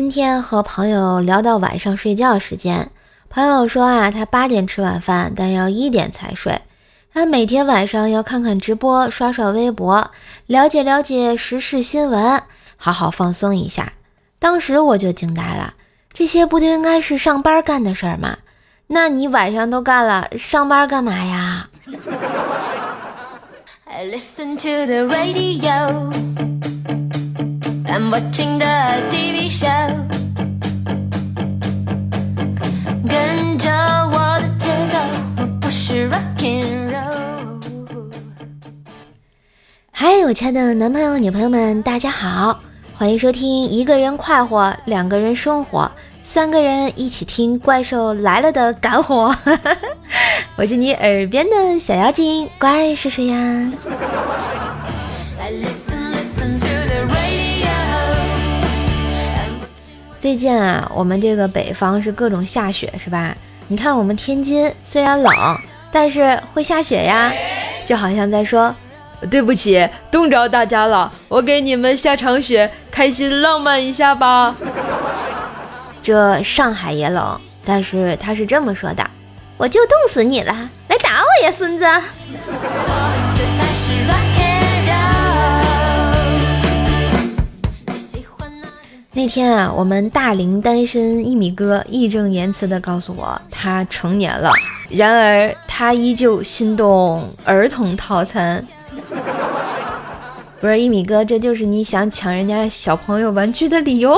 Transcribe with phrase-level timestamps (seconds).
[0.00, 2.90] 今天和朋友聊到晚上睡觉时间，
[3.28, 6.62] 朋友说啊，他八点吃晚饭，但要一点才睡。
[7.12, 10.10] 他每天晚上要看看直播，刷刷微博，
[10.46, 12.42] 了解了解时事新闻，
[12.78, 13.92] 好好放松一下。
[14.38, 15.74] 当时我就惊呆了，
[16.14, 18.38] 这些不就应该是上班干的事儿吗？
[18.86, 21.68] 那你晚上都干了，上班干嘛呀？
[23.84, 24.06] 嗨，
[40.30, 42.60] 我亲爱的男朋友、女朋友们，大家好，
[42.94, 45.90] 欢迎收听一个人快活，两个人生活，
[46.22, 49.34] 三个人一起听怪兽来了的干货。
[50.54, 53.72] 我是你耳边的小妖精，乖是谁呀？
[60.20, 63.36] 最近啊，我们这个北方是各种下雪，是吧？
[63.66, 65.34] 你看我们天津虽然冷，
[65.90, 67.32] 但是会下雪呀，
[67.84, 68.72] 就好像在说。
[69.28, 71.12] 对不起，冻着大家了。
[71.28, 74.54] 我给你们下场雪，开心浪漫一下吧。
[76.00, 79.04] 这上海也冷，但是他是这么说的
[79.58, 80.52] ：“我就冻死你了，
[80.88, 81.84] 来打我呀，孙子！”
[89.12, 94.50] 那天啊，我们大龄单身一米哥义正言辞地告诉我，他成年了，
[94.88, 98.64] 然而他依旧心动儿童套餐。
[100.60, 104.14] 不是一米哥，这就是你想抢人家小朋友玩具的理由？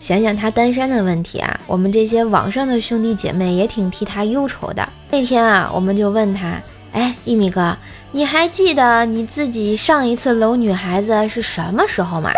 [0.00, 4.86] 想想他单身的问题啊，我们这些网上的兄弟姐妹也挺替他忧愁的。
[5.08, 6.60] 那天啊，我们就问他
[6.90, 7.76] ：“哎，一米哥，
[8.10, 12.32] 你还记得你自己上一次搂女孩子是什么时候吗？”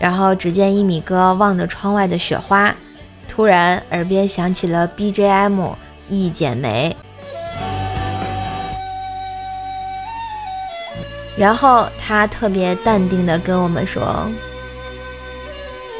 [0.00, 2.74] 然后只见一米哥望着窗外的雪花。
[3.28, 5.60] 突然，耳边响起了 BGM
[6.08, 6.96] 《一剪梅》，
[11.36, 14.26] 然后他特别淡定的跟我们说：“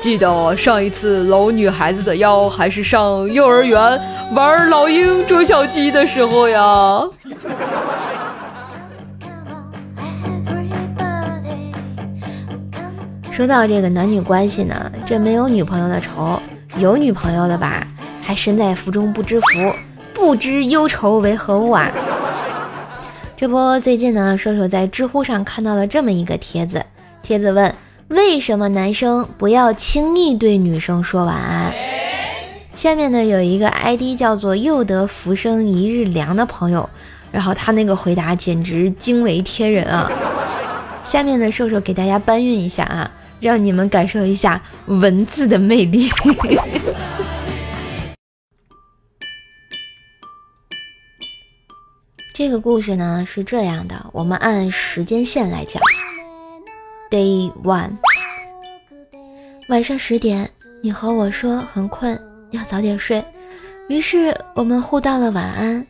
[0.01, 4.01] 记得上一次搂女孩子的腰，还是上幼儿园
[4.33, 7.03] 玩老鹰捉小鸡的时候呀。”
[13.31, 16.41] 说到这个男女关系呢，这没有女朋友的愁。
[16.79, 17.87] 有女朋友的吧，
[18.21, 19.47] 还身在福中不知福，
[20.13, 21.91] 不知忧愁为何物啊！
[23.35, 26.85] 这不，最近呢，瘦瘦在知乎上看到了这么一个帖子，
[27.23, 27.75] 帖子问：
[28.09, 31.73] 为什么男生不要轻易对女生说晚安？
[32.75, 36.91] 下面呢有一个 ID 叫做“又得浮生一日凉”的朋友，
[37.33, 40.11] 然后他那个回答简直惊为天人啊！
[41.03, 43.11] 下面呢，瘦瘦给大家搬运一下啊。
[43.41, 46.09] 让你们感受一下文字的魅力。
[52.35, 55.83] 这个故事呢是这样的，我们按时间线来讲。
[57.11, 57.93] Day one，
[59.69, 60.51] 晚上十点，
[60.83, 62.21] 你和我说很困，
[62.51, 63.25] 要早点睡，
[63.89, 65.87] 于是我们互道了晚安。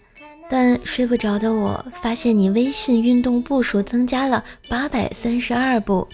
[0.48, 6.06] 但睡不着的我发现你微信运动步数增加了八百三十二步，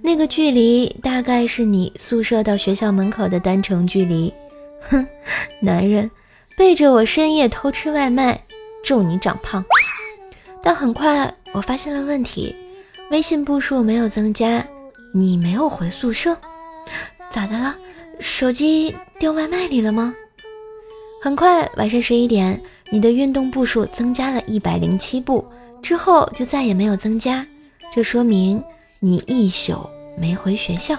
[0.00, 4.32] 那个距离大概是你宿舍到学校门口的单程距离。
[4.88, 5.06] 哼，
[5.60, 6.10] 男人
[6.56, 8.40] 背着我深夜偷吃外卖，
[8.84, 9.64] 祝你长胖。
[10.62, 12.54] 但很快我发现了问题，
[13.10, 14.64] 微信步数没有增加，
[15.12, 16.36] 你没有回宿舍，
[17.30, 17.76] 咋的了？
[18.20, 20.14] 手机掉外卖里了吗？
[21.22, 22.60] 很快晚上十一点。
[22.92, 25.44] 你的运动步数增加了一百零七步，
[25.80, 27.46] 之后就再也没有增加，
[27.92, 28.60] 这说明
[28.98, 29.88] 你一宿
[30.18, 30.96] 没回学校。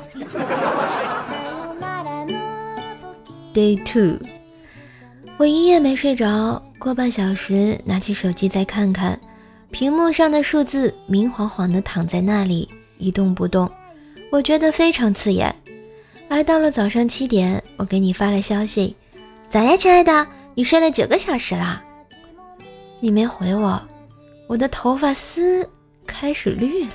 [3.54, 4.18] Day two，
[5.38, 9.20] 我一夜没睡着，过半小时拿起手机再看看，
[9.70, 12.70] 屏幕上的数字明晃晃的躺在那里
[13.00, 13.70] 一动不动，
[14.32, 15.53] 我觉得非常刺眼。
[16.29, 18.96] 而到了早上七点，我给你发了消息，
[19.52, 20.26] 咋呀，亲爱的？
[20.56, 21.84] 你睡了九个小时了，
[23.02, 23.82] 你没回我，
[24.48, 25.70] 我的头发丝
[26.08, 26.92] 开始绿了。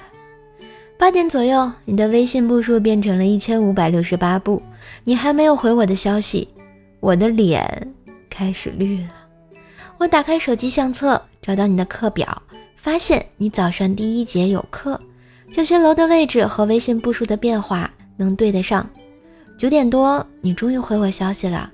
[0.96, 4.62] 八点左右，你的微信步数变成了一千五百六十八步，
[5.04, 6.48] 你还没有回我的消息，
[7.00, 7.92] 我的脸
[8.30, 9.10] 开始绿了。
[9.98, 12.42] 我打开手机相册，找到你的课表，
[12.74, 14.98] 发现你早上第一节有课，
[15.52, 18.88] 教学楼的位置和微信步数的变化能对得上。
[19.58, 21.70] 九点多，你终于回我消息了。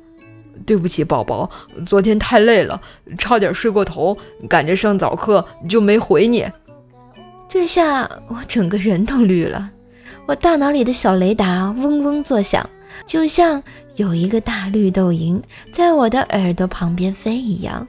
[0.67, 1.50] 对不起，宝宝，
[1.87, 2.81] 昨天太累了，
[3.19, 4.17] 差点睡过头，
[4.49, 6.47] 赶着上早课就没回你。
[7.49, 9.70] 这下我整个人都绿了，
[10.26, 12.69] 我大脑里的小雷达嗡嗡作响，
[13.05, 13.62] 就像
[13.97, 15.41] 有一个大绿豆蝇
[15.73, 17.87] 在我的耳朵旁边飞一样。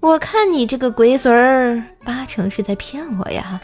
[0.00, 3.60] 我看你这个龟孙儿，八成是在骗我呀。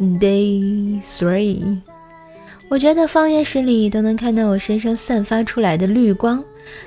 [0.00, 1.76] Day three，
[2.70, 6.42] 我觉得方圆十里都能看到我身上散发出来的绿光，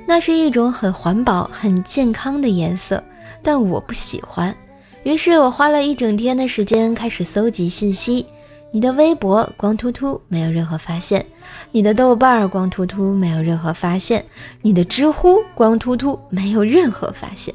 [0.08, 3.04] 那是一种很环保、很健康的颜色，
[3.44, 4.56] 但我不喜欢。
[5.04, 8.26] 于是我花了一整天的时间开始搜集信息。
[8.72, 11.22] 你的微博光秃秃，没有任何发现；
[11.72, 14.20] 你的豆瓣儿光秃秃，没有任何发现；
[14.64, 17.54] 你的知乎光秃秃，没有任何发现；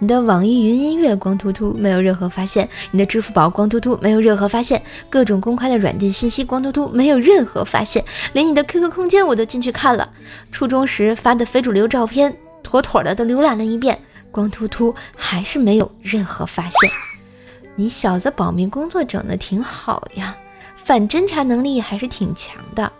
[0.00, 4.78] 你的网易云音乐光秃秃，没有任何发现；你的支付宝光秃秃，没有任何发现；
[5.10, 8.02] 各种公开的软件信息光秃秃，没有任何发现；
[8.32, 10.08] 连你的 QQ 空间我都进去看了，
[10.52, 14.00] 初中时发的非主流照片，妥妥的都浏览了一遍，
[14.30, 16.88] 光秃秃，还是没有任何发现。
[17.74, 20.36] 你小子保密工作整的挺好呀！
[20.84, 22.92] 反侦查能力还是挺强的，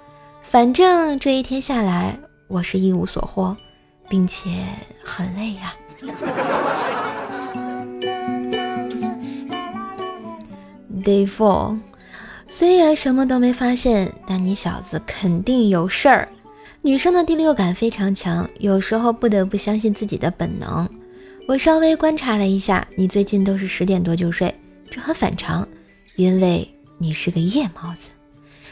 [0.43, 2.19] 反正这一天下来，
[2.49, 3.57] 我是一无所获，
[4.09, 4.51] 并且
[5.03, 5.73] 很累呀。
[11.03, 11.79] Day four，
[12.47, 16.29] 虽然什么都没发现，但你小子肯定有事儿。
[16.83, 20.89] 女生的第六感非常强，有时候不得不相信自己的本能。
[21.47, 24.55] 我稍微观察了一下，你最近都是十点多就睡，
[24.91, 25.67] 这很反常，
[26.17, 26.75] 因为。
[27.01, 28.11] 你是个夜猫子，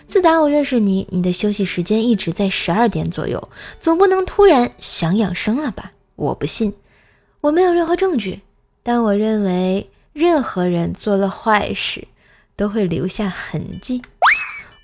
[0.09, 5.93] 自打我认识你，你的休息时间一直在十二点左右，总不能突然想养生了吧？
[6.17, 6.75] 我不信，
[7.41, 8.41] 我没有任何证据，
[8.83, 12.07] 但我认为任何人做了坏事
[12.57, 14.03] 都会留下痕迹。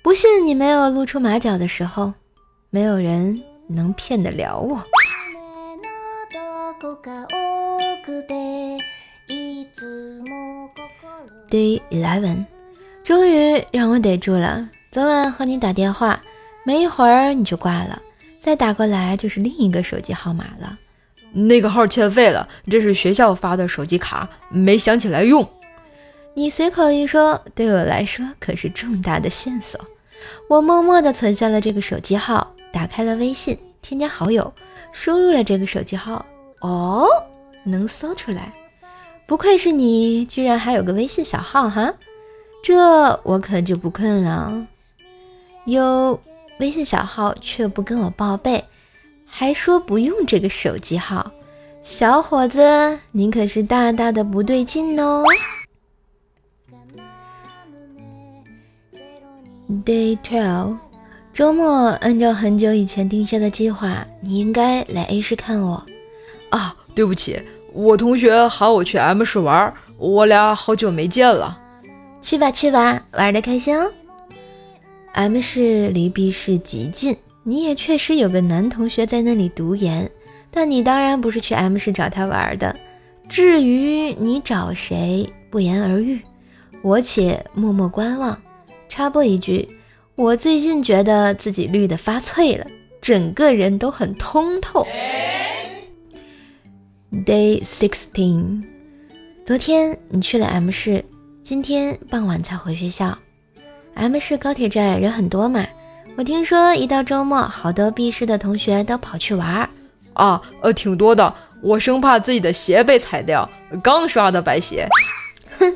[0.01, 2.13] 不信你没有露出马脚的时候，
[2.69, 4.83] 没有人能骗得了我。
[11.49, 12.45] Day eleven。
[13.03, 14.69] 终于让我逮住了。
[14.89, 16.21] 昨晚和你打电话，
[16.63, 18.01] 没一会儿你就挂了，
[18.39, 20.77] 再打过来就是另一个手机号码了。
[21.33, 25.47] 那个号欠费了，这是学校发的手机卡，没想起来用。
[26.35, 29.79] 你随口一说，对我来说可是重大的线索。
[30.49, 34.53] 我默默地存下了这个手机号，打开了微信，添加好友，
[34.91, 36.25] 输入了这个手机号。
[36.61, 37.07] 哦，
[37.65, 38.53] 能搜出来，
[39.27, 41.93] 不愧是你，居然还有个微信小号哈。
[42.63, 44.65] 这我可就不困了，
[45.65, 46.19] 有
[46.59, 48.63] 微信小号却不跟我报备，
[49.35, 51.31] 还说不用这个手机号，
[51.81, 55.23] 小伙子，你可是大大的不对劲哦。
[59.83, 60.77] Day twelve，
[61.33, 65.83] 周末按照很久以前定下的计划，你应该来 A 市看我。
[66.51, 67.41] 啊，对不起，
[67.71, 71.59] 我同学喊我去 M 市玩，我俩好久没见了。
[72.21, 73.91] 去吧去吧，玩的开心哦。
[75.13, 80.09] M 市离 B 市极近，你也确实有个男同学在那里读研，
[80.49, 82.75] 但你当然不是去 M 市找他玩的。
[83.27, 86.21] 至于你找谁，不言而喻，
[86.81, 88.41] 我且默默观望。
[88.87, 89.67] 插播一句，
[90.15, 92.65] 我最近觉得自己绿的发脆了，
[93.01, 94.85] 整个人都很通透。
[97.25, 98.63] Day sixteen，
[99.45, 101.03] 昨天你去了 M 市。
[101.41, 103.17] 今天傍晚才回学校
[103.95, 105.65] ，M 市高铁站人很多嘛。
[106.15, 109.69] 我听说一到周末，好多 B 市的同学都跑去玩儿
[110.13, 111.33] 啊，呃，挺多的。
[111.61, 113.49] 我生怕自己的鞋被踩掉，
[113.81, 114.87] 刚刷的白鞋。
[115.57, 115.73] 哼，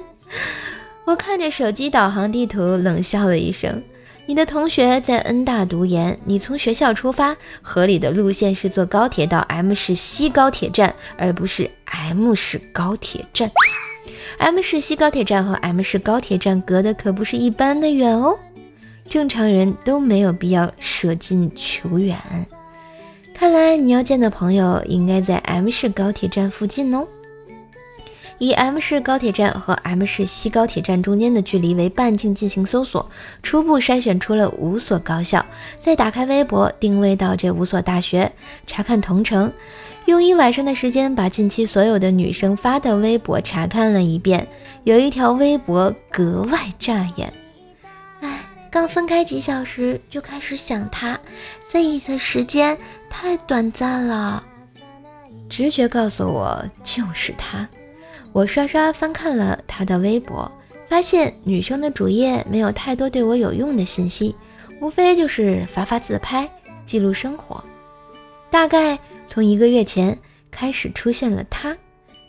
[1.06, 3.82] 我看着手机导航地图，冷笑了一声。
[4.28, 13.50] 你的同学在 N 大读研，你从学校出发，合理的路线是坐高铁到 M 市西高铁站，而不是 M 市高铁站。
[14.38, 18.38] M 市西高铁站和 M 市高铁站隔的可不是一般的远哦，
[19.10, 22.18] 正常人都没有必要舍近求远。
[23.34, 27.08] 看来你要见的朋友应该在 M 市高铁站附近哦。
[28.40, 33.10] 以 M 市高铁站和 M 市西高铁站中间的距离为半径进行搜索，
[33.42, 35.44] 初步筛选出了五所高校。
[35.80, 38.32] 再打开微博，定位到这五所大学，
[38.68, 39.52] 查看同城。
[40.06, 44.48] 用一晚上的时间把近期所有的女生发的微博查看了一遍，
[44.84, 47.34] 有一条微博格外扎眼。
[48.70, 51.20] 刚分开几小时就开始想他，
[51.68, 52.78] 在一起的时间
[53.10, 54.44] 太短暂了。
[55.50, 57.68] 直觉告诉我就是他。
[58.34, 60.52] 我刷刷翻看了他的微博，
[60.88, 64.36] 发现女生的主页没有太多对我有用的信息，
[64.80, 66.50] 无非就是发发自拍，
[66.86, 67.64] 记录生活。
[68.52, 70.18] 大概从一个月前
[70.52, 71.76] 开始出现了他，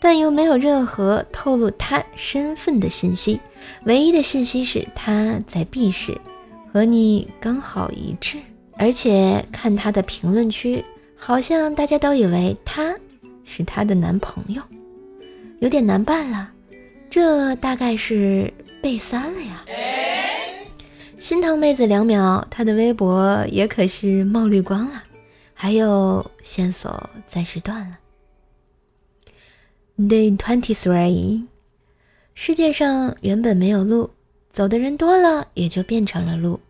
[0.00, 3.40] 但又没有任何透露他身份的信息。
[3.84, 6.16] 唯一的信息是他在 B 市，
[6.72, 8.38] 和你刚好一致。
[8.80, 10.84] 而且看他的评论区，
[11.16, 12.94] 好像大家都以为他
[13.44, 14.62] 是他的男朋友，
[15.58, 16.52] 有点难办了。
[17.10, 19.64] 这大概是被删了呀。
[21.16, 25.02] 心疼妹子两秒，她的微博也可是冒绿光了，
[25.52, 27.98] 还有线索暂时断了。
[29.98, 31.42] Day twenty three，
[32.32, 34.08] 世界上原本没有路，
[34.52, 36.60] 走的人多了，也就变成了路。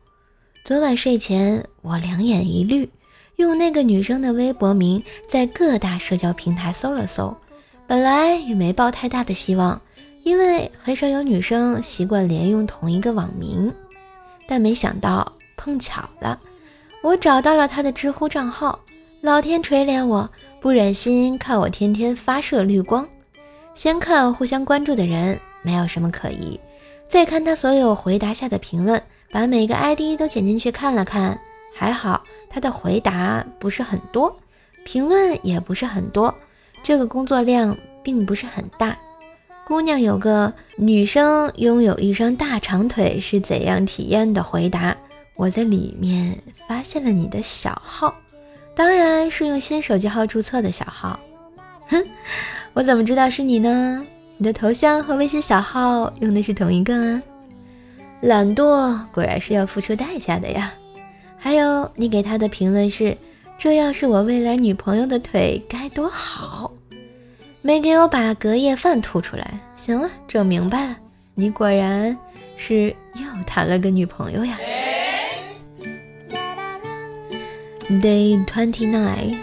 [0.64, 2.88] 昨晚睡前，我两眼一绿，
[3.36, 7.36] 用那个女生的微博名在各大社交平台搜了搜，
[7.86, 9.78] 本来也没抱太大的希望，
[10.22, 13.70] 因为很少有女生习惯连用同一个网名。
[14.46, 16.40] 但没想到碰巧了，
[17.02, 18.80] 我找到了她的知乎账号。
[19.20, 20.30] 老天垂怜我，
[20.62, 23.06] 不忍心看我天天发射绿光。
[23.78, 26.58] 先看互相关注的人，没有什么可疑。
[27.08, 31.38] 再看他所有回答下的评论，把每个 ID 都剪进去看了看，
[31.72, 32.20] 还好
[32.50, 34.36] 他的回答不是很多，
[34.84, 36.34] 评论也不是很多，
[36.82, 38.98] 这个工作量并不是很大。
[39.64, 44.96] 姑娘有个女生拥有一双大长腿是怎样体验的回答？
[45.36, 48.12] 我在里面发现了你的小号，
[48.74, 51.20] 当然是用新手机号注册的小号。
[51.86, 52.04] 哼，
[52.78, 54.06] 我怎么知道是你呢？
[54.36, 57.22] 你的头像和微信小号用的是同一个啊！
[58.20, 60.72] 懒惰果然是要付出代价的呀。
[61.36, 63.16] 还有，你给他的评论是：
[63.58, 66.70] 这要是我未来女朋友的腿该多好。
[67.62, 69.58] 没给我把隔夜饭吐出来。
[69.74, 70.96] 行了，整明白了，
[71.34, 72.16] 你果然
[72.56, 74.56] 是又谈了个女朋友呀。
[77.88, 79.36] Day twenty nine，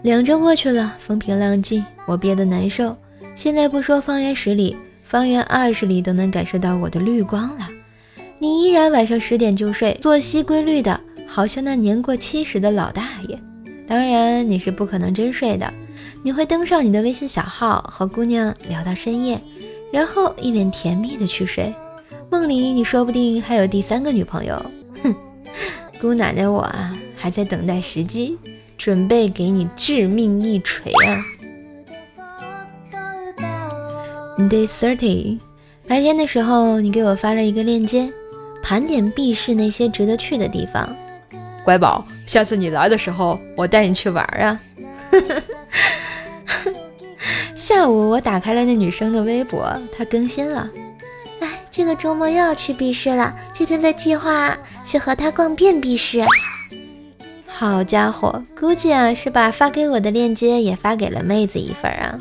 [0.00, 2.96] 两周过去了，风平浪静，我憋得难受。
[3.34, 7.68] 现在不说方圆十里，方圆二十里都能感受到我的绿光了。
[8.38, 13.38] 你依然晚上十点就睡，作息规律的，好像那年过七十的老大爷。
[13.86, 15.72] 当然，你是不可能真睡的。
[16.24, 19.40] 你会登上你的微信小号和姑娘聊到深夜，
[19.92, 21.74] 然后一脸甜蜜的去睡。
[22.30, 24.64] 梦里你说不定还有第三个女朋友。
[25.02, 25.14] 哼，
[26.00, 28.38] 姑奶奶我啊，还在等待时机，
[28.78, 31.22] 准备给你致命一锤啊
[34.38, 35.38] ！Day thirty，
[35.86, 38.10] 白天的时候你给我发了一个链接，
[38.62, 40.94] 盘点 B 市那些值得去的地方。
[41.64, 44.58] 乖宝，下次你来的时候，我带你去玩啊！
[47.54, 50.68] 下午我打开了那女生的微博，她更新了。
[51.40, 56.24] 哎，这个周末又要去 B 市了，今天的计划是和她逛遍 B 市。
[57.46, 62.18] 好家伙，估计啊是把发给我的链接也发给了妹子一份啊！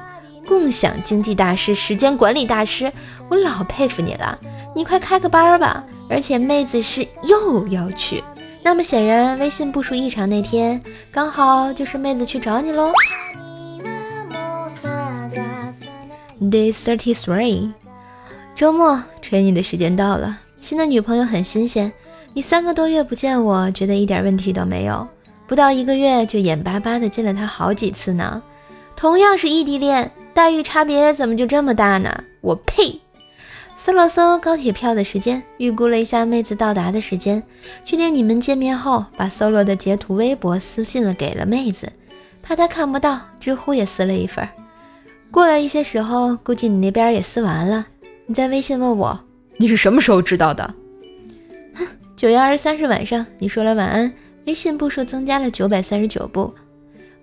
[0.51, 2.91] 共享经济大师、时间管理大师，
[3.29, 4.37] 我老佩服你了，
[4.75, 5.81] 你快开个班吧！
[6.09, 8.21] 而且妹子是又要去，
[8.61, 12.91] 那么显然微信部署异常那天，刚好就是妹子去找你喽。
[16.41, 17.71] Day thirty three，
[18.53, 20.37] 周末吹你的时间到了。
[20.59, 21.93] 新的女朋友很新鲜，
[22.33, 25.07] 你三个多月不见，我觉得一点问题都没有。
[25.47, 28.43] 不到一个月就眼巴巴的见了她好几次呢。
[28.97, 32.23] 同样是异地恋，待遇差别怎么就这么大呢？
[32.41, 32.99] 我呸！
[33.75, 37.41] 搜了搜高铁票的时间，预估了一下妹子到达的时间，
[37.83, 41.91] 确定你们见面后，把搜罗的截图微博私信了给了妹子，
[42.41, 44.47] 怕她看不到，知乎也撕了一份。
[45.31, 47.87] 过了一些时候，估计你那边也撕完了。
[48.27, 49.19] 你在微信问我，
[49.57, 50.73] 你是什么时候知道的？
[51.73, 54.13] 哼，九月二十三日晚上，你说了晚安，
[54.45, 56.53] 微信步数增加了九百三十九步。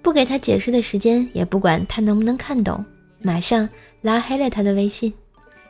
[0.02, 2.84] 不给他解释的时间，也不管他能不能看懂，
[3.20, 3.68] 马上
[4.02, 5.14] 拉黑了他的微信，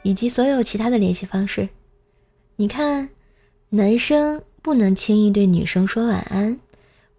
[0.02, 1.68] 以及所有其他的联系方式。
[2.56, 3.10] 你看，
[3.70, 6.58] 男生不能轻易对女生说晚安，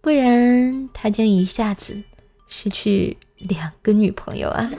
[0.01, 2.03] 不然他将一下子
[2.47, 3.17] 失去。
[3.39, 4.69] 两个女朋友啊！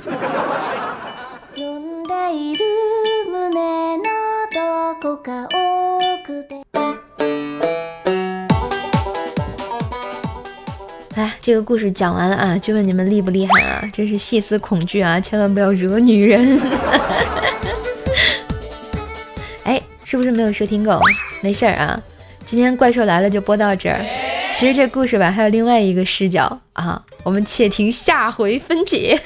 [11.20, 13.84] 哎，这个故事讲完了啊，就问你们厉不厉害啊？
[13.92, 16.58] 真是细思恐惧啊，千万不要惹女人。
[19.64, 20.98] 哎，是不是没有收听够？
[21.42, 22.02] 没事儿啊，
[22.46, 24.02] 今天怪兽来了就播到这儿。
[24.54, 29.20] 其实这故事吧，还有另外一个视角啊，我们且听下回分解。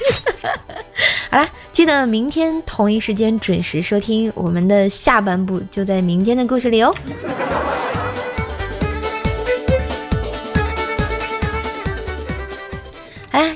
[1.31, 6.93] 好啦，记得明天同一时间准时收听我们的下半部，就在明天的故事里哦。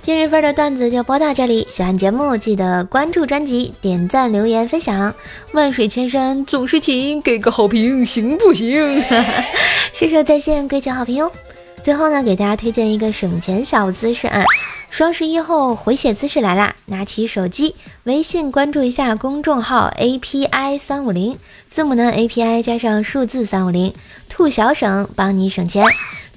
[0.10, 1.68] 今日份的段子就播到这里。
[1.70, 5.14] 喜欢节目记得关注专辑、点赞、留言、分享。
[5.52, 9.04] 万水千山总是情，给个好评行不行？
[9.94, 11.32] 射手在线，跪求好评哦。
[11.84, 14.44] 最后呢，给大家推荐一个省钱小姿势啊！
[14.90, 16.76] 双十一后回血姿势来啦！
[16.88, 17.76] 拿起手机，
[18.06, 21.38] 微信关注一下公众号 API 三五零，
[21.70, 23.94] 字母呢 API 加上数字三五零，
[24.28, 25.86] 兔小省帮你省钱。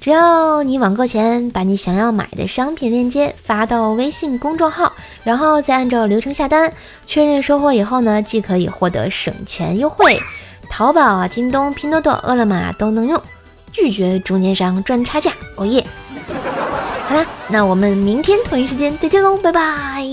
[0.03, 4.91] 只要你网购前把你想要买的商品链接发到微信公众号，
[5.23, 6.73] 然后再按照流程下单，
[7.07, 10.19] 确认收货以后呢，既可以获得省钱优惠，
[10.69, 13.17] 淘宝啊、京东、拼多多、饿了么都能用。
[13.71, 15.87] 拒绝中间商赚差价，哦耶！
[17.07, 20.03] 好啦，那我们明天同一时间再见喽，拜拜！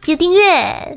[0.00, 0.96] 记得订阅。